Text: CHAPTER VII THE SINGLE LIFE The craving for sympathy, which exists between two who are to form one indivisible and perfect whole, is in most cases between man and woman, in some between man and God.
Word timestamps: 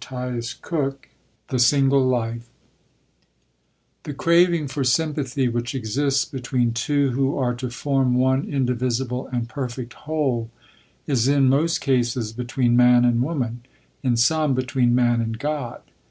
CHAPTER 0.00 0.30
VII 0.70 0.96
THE 1.48 1.58
SINGLE 1.58 2.06
LIFE 2.06 2.46
The 4.02 4.12
craving 4.12 4.68
for 4.68 4.84
sympathy, 4.84 5.48
which 5.48 5.74
exists 5.74 6.26
between 6.26 6.74
two 6.74 7.12
who 7.12 7.38
are 7.38 7.54
to 7.54 7.70
form 7.70 8.14
one 8.14 8.44
indivisible 8.44 9.28
and 9.28 9.48
perfect 9.48 9.94
whole, 9.94 10.50
is 11.06 11.26
in 11.26 11.48
most 11.48 11.80
cases 11.80 12.34
between 12.34 12.76
man 12.76 13.06
and 13.06 13.22
woman, 13.22 13.62
in 14.02 14.14
some 14.18 14.52
between 14.52 14.94
man 14.94 15.22
and 15.22 15.38
God. 15.38 15.80